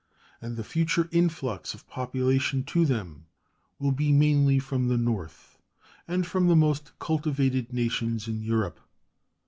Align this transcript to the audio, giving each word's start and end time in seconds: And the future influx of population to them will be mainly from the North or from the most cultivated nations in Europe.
And 0.41 0.57
the 0.57 0.63
future 0.63 1.07
influx 1.11 1.75
of 1.75 1.87
population 1.87 2.63
to 2.63 2.87
them 2.87 3.27
will 3.77 3.91
be 3.91 4.11
mainly 4.11 4.57
from 4.57 4.87
the 4.87 4.97
North 4.97 5.59
or 6.09 6.23
from 6.23 6.47
the 6.47 6.55
most 6.55 6.97
cultivated 6.97 7.71
nations 7.71 8.27
in 8.27 8.41
Europe. 8.41 8.79